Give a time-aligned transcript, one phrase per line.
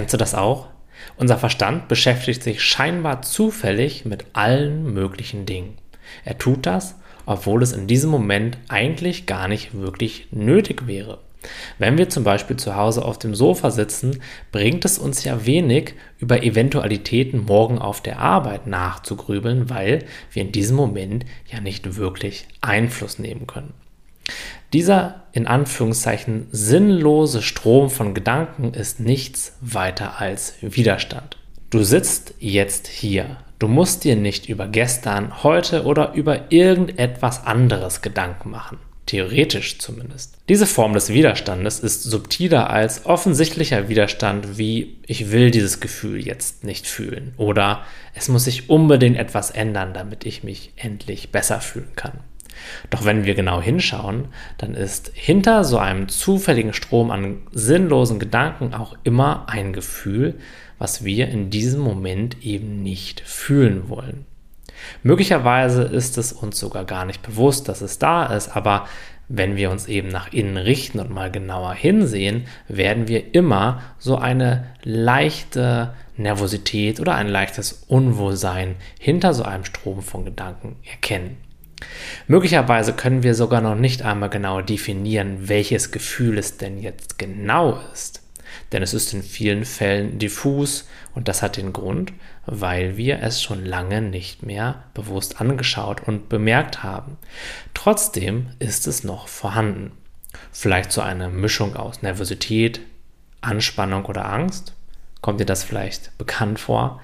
[0.00, 0.68] Kennst du das auch?
[1.18, 5.76] Unser Verstand beschäftigt sich scheinbar zufällig mit allen möglichen Dingen.
[6.24, 6.94] Er tut das,
[7.26, 11.18] obwohl es in diesem Moment eigentlich gar nicht wirklich nötig wäre.
[11.78, 15.96] Wenn wir zum Beispiel zu Hause auf dem Sofa sitzen, bringt es uns ja wenig,
[16.18, 22.48] über Eventualitäten morgen auf der Arbeit nachzugrübeln, weil wir in diesem Moment ja nicht wirklich
[22.62, 23.74] Einfluss nehmen können.
[24.72, 31.36] Dieser in Anführungszeichen sinnlose Strom von Gedanken ist nichts weiter als Widerstand.
[31.70, 33.38] Du sitzt jetzt hier.
[33.58, 38.78] Du musst dir nicht über gestern, heute oder über irgendetwas anderes Gedanken machen.
[39.06, 40.38] Theoretisch zumindest.
[40.48, 46.62] Diese Form des Widerstandes ist subtiler als offensichtlicher Widerstand wie ich will dieses Gefühl jetzt
[46.62, 47.82] nicht fühlen oder
[48.14, 52.20] es muss sich unbedingt etwas ändern, damit ich mich endlich besser fühlen kann.
[52.90, 54.26] Doch wenn wir genau hinschauen,
[54.58, 60.34] dann ist hinter so einem zufälligen Strom an sinnlosen Gedanken auch immer ein Gefühl,
[60.78, 64.26] was wir in diesem Moment eben nicht fühlen wollen.
[65.02, 68.86] Möglicherweise ist es uns sogar gar nicht bewusst, dass es da ist, aber
[69.28, 74.16] wenn wir uns eben nach innen richten und mal genauer hinsehen, werden wir immer so
[74.16, 81.36] eine leichte Nervosität oder ein leichtes Unwohlsein hinter so einem Strom von Gedanken erkennen.
[82.26, 87.80] Möglicherweise können wir sogar noch nicht einmal genau definieren, welches Gefühl es denn jetzt genau
[87.92, 88.22] ist.
[88.72, 92.12] Denn es ist in vielen Fällen diffus und das hat den Grund,
[92.46, 97.16] weil wir es schon lange nicht mehr bewusst angeschaut und bemerkt haben.
[97.74, 99.92] Trotzdem ist es noch vorhanden.
[100.52, 102.80] Vielleicht so eine Mischung aus Nervosität,
[103.40, 104.74] Anspannung oder Angst.
[105.20, 107.00] Kommt dir das vielleicht bekannt vor?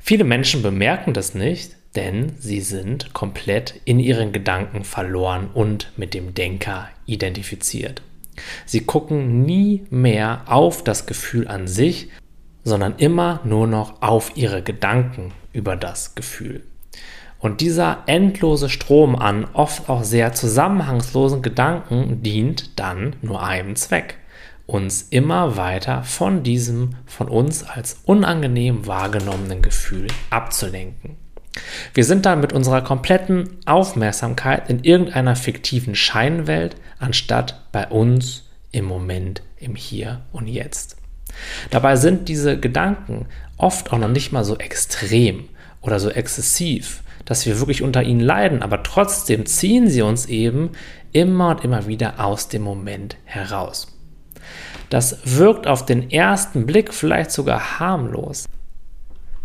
[0.00, 6.14] Viele Menschen bemerken das nicht, denn sie sind komplett in ihren Gedanken verloren und mit
[6.14, 8.02] dem Denker identifiziert.
[8.64, 12.08] Sie gucken nie mehr auf das Gefühl an sich,
[12.64, 16.62] sondern immer nur noch auf ihre Gedanken über das Gefühl.
[17.38, 24.18] Und dieser endlose Strom an oft auch sehr zusammenhangslosen Gedanken dient dann nur einem Zweck,
[24.66, 31.16] uns immer weiter von diesem von uns als unangenehm wahrgenommenen Gefühl abzulenken.
[31.94, 38.84] Wir sind dann mit unserer kompletten Aufmerksamkeit in irgendeiner fiktiven Scheinwelt, anstatt bei uns im
[38.84, 40.96] Moment, im Hier und Jetzt.
[41.70, 45.48] Dabei sind diese Gedanken oft auch noch nicht mal so extrem
[45.80, 50.70] oder so exzessiv, dass wir wirklich unter ihnen leiden, aber trotzdem ziehen sie uns eben
[51.12, 53.88] immer und immer wieder aus dem Moment heraus.
[54.88, 58.46] Das wirkt auf den ersten Blick vielleicht sogar harmlos.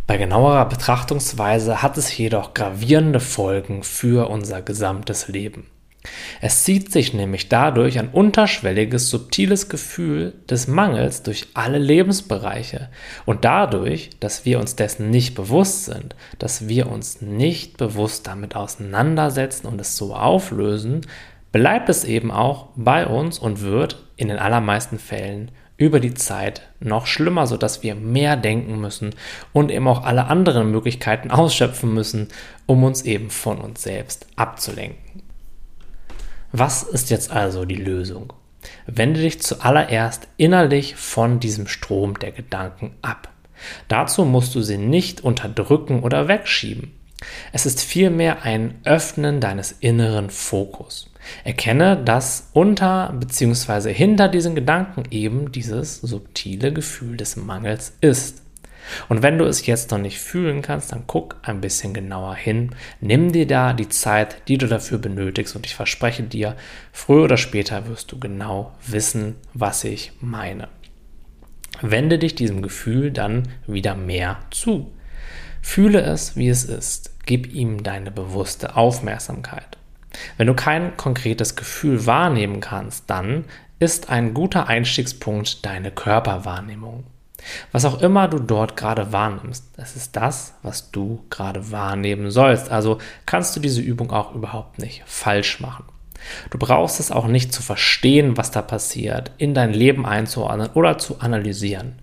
[0.07, 5.66] Bei genauerer Betrachtungsweise hat es jedoch gravierende Folgen für unser gesamtes Leben.
[6.41, 12.89] Es zieht sich nämlich dadurch ein unterschwelliges, subtiles Gefühl des Mangels durch alle Lebensbereiche
[13.25, 18.55] und dadurch, dass wir uns dessen nicht bewusst sind, dass wir uns nicht bewusst damit
[18.55, 21.01] auseinandersetzen und es so auflösen,
[21.51, 26.61] bleibt es eben auch bei uns und wird in den allermeisten Fällen über die Zeit
[26.79, 29.13] noch schlimmer, sodass wir mehr denken müssen
[29.51, 32.29] und eben auch alle anderen Möglichkeiten ausschöpfen müssen,
[32.65, 35.23] um uns eben von uns selbst abzulenken.
[36.51, 38.31] Was ist jetzt also die Lösung?
[38.87, 43.29] Wende dich zuallererst innerlich von diesem Strom der Gedanken ab.
[43.87, 46.91] Dazu musst du sie nicht unterdrücken oder wegschieben.
[47.51, 51.09] Es ist vielmehr ein Öffnen deines inneren Fokus.
[51.43, 53.93] Erkenne, dass unter bzw.
[53.93, 58.41] hinter diesen Gedanken eben dieses subtile Gefühl des Mangels ist.
[59.09, 62.71] Und wenn du es jetzt noch nicht fühlen kannst, dann guck ein bisschen genauer hin.
[63.01, 66.55] Nimm dir da die Zeit, die du dafür benötigst und ich verspreche dir,
[66.91, 70.67] früher oder später wirst du genau wissen, was ich meine.
[71.81, 74.91] Wende dich diesem Gefühl dann wieder mehr zu.
[75.61, 77.15] Fühle es, wie es ist.
[77.25, 79.77] Gib ihm deine bewusste Aufmerksamkeit.
[80.37, 83.45] Wenn du kein konkretes Gefühl wahrnehmen kannst, dann
[83.79, 87.05] ist ein guter Einstiegspunkt deine Körperwahrnehmung.
[87.71, 92.72] Was auch immer du dort gerade wahrnimmst, es ist das, was du gerade wahrnehmen sollst.
[92.72, 95.85] Also kannst du diese Übung auch überhaupt nicht falsch machen.
[96.49, 100.97] Du brauchst es auch nicht zu verstehen, was da passiert, in dein Leben einzuordnen oder
[100.97, 101.99] zu analysieren.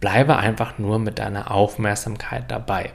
[0.00, 2.92] Bleibe einfach nur mit deiner Aufmerksamkeit dabei.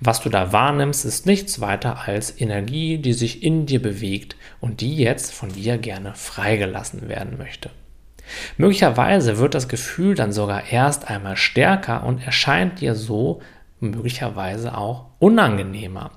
[0.00, 4.80] Was du da wahrnimmst, ist nichts weiter als Energie, die sich in dir bewegt und
[4.80, 7.70] die jetzt von dir gerne freigelassen werden möchte.
[8.56, 13.40] Möglicherweise wird das Gefühl dann sogar erst einmal stärker und erscheint dir so
[13.80, 16.10] möglicherweise auch unangenehmer.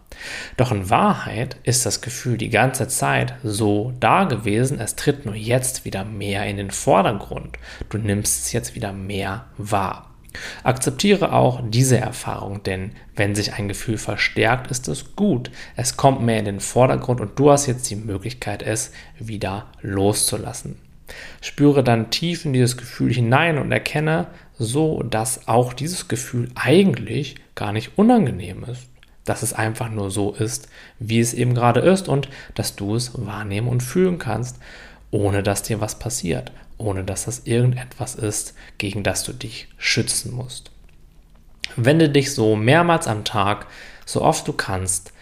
[0.58, 5.36] Doch in Wahrheit ist das Gefühl die ganze Zeit so da gewesen, es tritt nur
[5.36, 7.58] jetzt wieder mehr in den Vordergrund.
[7.90, 10.13] Du nimmst es jetzt wieder mehr wahr.
[10.64, 15.52] Akzeptiere auch diese Erfahrung, denn wenn sich ein Gefühl verstärkt, ist es gut.
[15.76, 20.78] Es kommt mehr in den Vordergrund und du hast jetzt die Möglichkeit, es wieder loszulassen.
[21.42, 24.28] Spüre dann tief in dieses Gefühl hinein und erkenne
[24.58, 28.88] so, dass auch dieses Gefühl eigentlich gar nicht unangenehm ist.
[29.26, 30.68] Dass es einfach nur so ist,
[31.00, 34.60] wie es eben gerade ist und dass du es wahrnehmen und fühlen kannst,
[35.12, 36.52] ohne dass dir was passiert
[36.84, 40.72] ohne dass das irgendetwas ist, gegen das du dich schützen musst.
[41.76, 43.68] Wende dich so mehrmals am Tag,
[44.06, 45.14] so oft du kannst,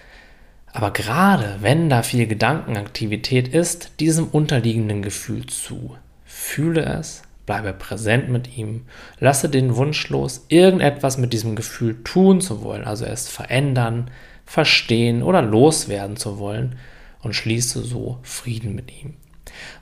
[0.74, 5.98] aber gerade wenn da viel Gedankenaktivität ist, diesem unterliegenden Gefühl zu.
[6.26, 8.86] Fühle es, bleibe präsent mit ihm,
[9.20, 14.10] lasse den Wunsch los, irgendetwas mit diesem Gefühl tun zu wollen, also es verändern,
[14.46, 16.78] verstehen oder loswerden zu wollen
[17.22, 19.16] und schließe so Frieden mit ihm.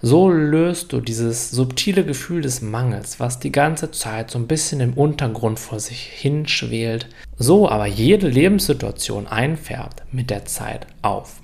[0.01, 4.79] So löst du dieses subtile Gefühl des Mangels, was die ganze Zeit so ein bisschen
[4.79, 11.41] im Untergrund vor sich hinschwelt, so aber jede Lebenssituation einfärbt, mit der Zeit auf.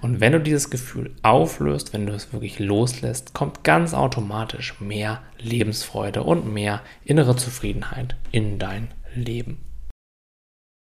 [0.00, 5.20] Und wenn du dieses Gefühl auflöst, wenn du es wirklich loslässt, kommt ganz automatisch mehr
[5.38, 9.58] Lebensfreude und mehr innere Zufriedenheit in dein Leben.